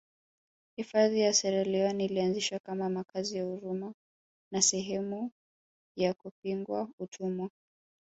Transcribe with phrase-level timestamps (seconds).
[0.77, 3.93] Hifadhi ya Sierra Leone ilianzishwa kama makazi ya huruma
[4.53, 5.31] na sehemu
[5.95, 7.49] ya kupinga utumwa